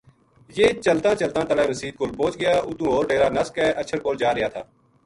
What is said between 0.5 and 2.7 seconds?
یہ چلتاں چلتاں تلے مسیت کول پوہچ گیا